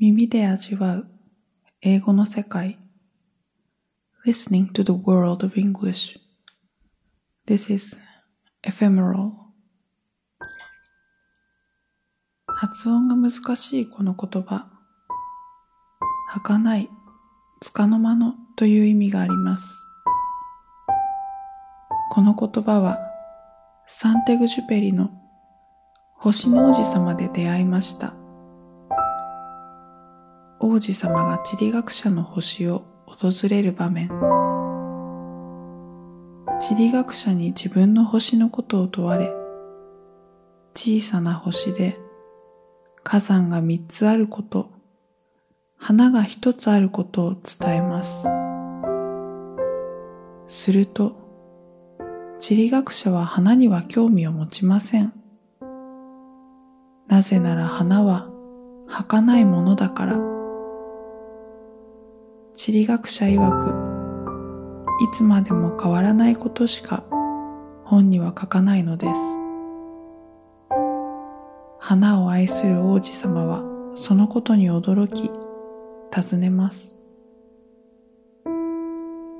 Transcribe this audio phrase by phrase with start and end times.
[0.00, 1.08] 耳で味わう
[1.82, 2.78] 英語の世界。
[4.24, 6.16] Listening to the world of English.
[7.48, 7.96] This is
[8.62, 9.32] ephemeral.
[12.46, 14.70] 発音が難しいこの言葉。
[16.32, 16.88] 儚い、
[17.60, 19.84] 束の間のという意味があります。
[22.12, 22.98] この言葉は
[23.88, 25.10] サンテグジュペリの
[26.18, 28.14] 星の王子様で出会いました。
[30.70, 34.10] 王子様が地理学者の星を訪れる場面。
[36.60, 39.32] 地理学者に自分の星のことを問われ、
[40.74, 41.98] 小さな星で
[43.02, 44.70] 火山が三つあること、
[45.78, 48.28] 花が一つあることを伝えます。
[50.48, 51.16] すると、
[52.38, 55.14] 地理学者は花には興味を持ちません。
[57.06, 58.28] なぜなら花は
[58.86, 60.37] 儚いものだから。
[62.58, 63.68] 地理学者曰く、
[65.00, 67.04] いつまでも変わらないことしか
[67.84, 69.12] 本には書かないのです。
[71.78, 73.62] 花を愛する王子様は
[73.94, 75.30] そのことに驚き、
[76.10, 76.96] 尋ねます。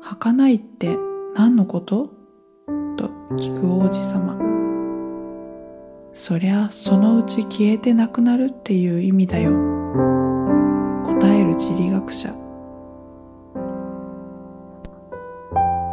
[0.00, 0.96] 儚いって
[1.36, 2.08] 何のこと？
[2.96, 4.38] と聞く王子様。
[6.14, 9.50] そりゃそのうち消えてなくなるっていう意味だよ。
[11.04, 12.34] 答える地理学者。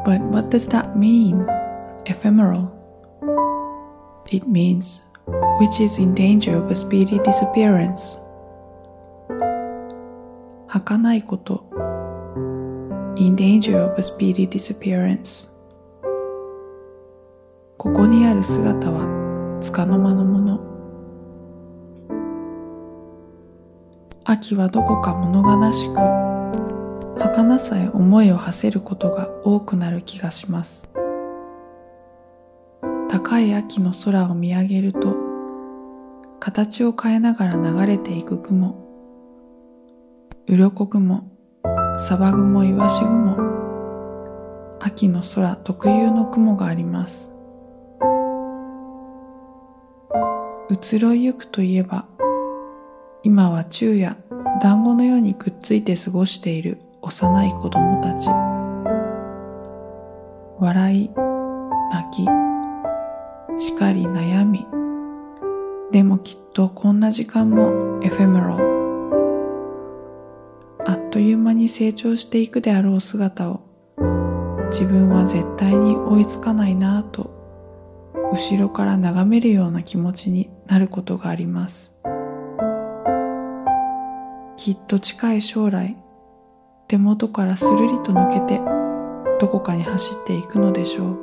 [0.10, 1.46] But what does that mean?
[2.08, 2.74] Ephemeral.
[4.32, 5.02] It means
[5.60, 8.18] which is in danger of a speedy disappearance.
[10.68, 11.64] 儚いこと
[13.18, 15.48] in danger of a speedy disappearance
[17.78, 19.06] ここにある姿は
[19.62, 20.60] 束の間のもの
[24.26, 26.79] 秋はどこか物悲しく
[27.20, 30.90] 儚さへ思いを馳せることが多くなる気がします。
[33.10, 35.16] 高い秋の空を見上げると
[36.40, 38.76] 形を変えながら流れていく雲
[40.48, 41.30] 鱗雲
[42.00, 43.38] サバ雲イワシ雲
[44.80, 47.32] 秋の空特有の雲があります。
[50.70, 52.06] 移ろいゆくといえば、
[53.24, 54.16] 今は昼夜
[54.62, 58.30] 団子のようにくっついて過ごしている幼い子供たち。
[60.60, 61.10] 笑い、
[61.92, 62.28] 泣き、
[63.58, 64.68] 叱り悩み。
[65.92, 68.60] でもきっとこんな時間もエフェメロ
[70.86, 73.62] あっという間に成長していくであろう姿を
[74.70, 77.32] 自分は絶対に追いつかないなぁと
[78.32, 81.92] 後ろから眺めるような気持ちになることがあります。
[84.58, 85.96] きっと近い将来、
[86.90, 88.60] 手元からスルリと抜けて
[89.40, 91.20] どこかに走っていくのでしょう。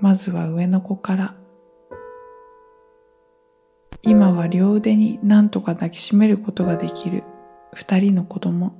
[0.00, 1.34] まずは上の子から。
[4.00, 7.24] 今は両腕に何とか抱きしめることができる
[7.74, 8.72] 二人の子供。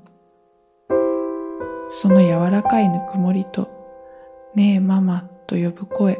[1.90, 3.68] その柔らかいぬくもりと、
[4.54, 6.18] ねえママと呼ぶ声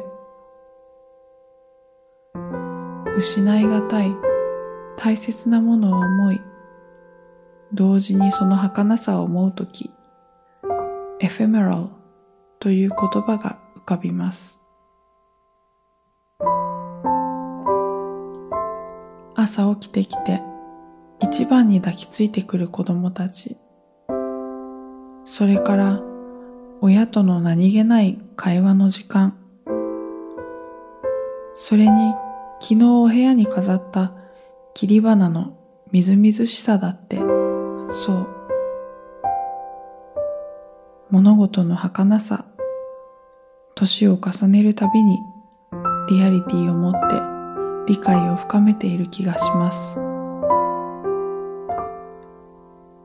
[3.17, 4.11] 失いがたい
[4.95, 6.39] 大切なものを思い
[7.73, 9.91] 同時にその儚さを思うとき
[11.19, 11.87] エフェメラル
[12.59, 14.59] という言葉が浮かびます。
[19.35, 20.41] 朝起きてきて
[21.19, 23.57] 一番に抱きついてくる子供たち。
[25.25, 26.01] それから
[26.81, 29.37] 親との何気ない会話の時間。
[31.55, 32.13] それに
[32.59, 34.11] 昨日お部屋に飾った
[34.73, 35.57] 切り花の
[35.91, 37.19] みずみずしさだって、
[37.91, 38.27] そう。
[41.09, 42.45] 物事の儚さ、
[43.75, 45.19] 年を重ねるたびに
[46.09, 49.95] リアリティを持って理解を深めている気がします。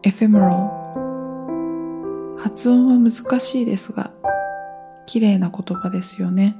[0.03, 0.55] エフェメラル
[2.41, 4.11] 発音は難しいですが、
[5.07, 6.57] 綺麗な言葉ですよね。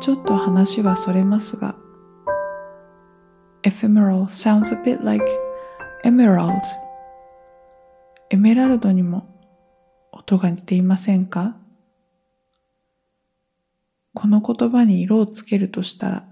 [0.00, 1.76] ちょっと話はそれますが、
[3.62, 5.24] ephemeral sounds a bit like
[6.06, 6.52] エメラルド
[8.30, 9.26] エメラルドにも
[10.12, 11.56] 音が似ていませんか？
[14.14, 16.24] この言葉に色をつけるとしたら、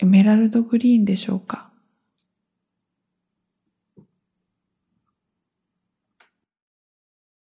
[0.00, 1.67] エメラルドグリーンでしょうか？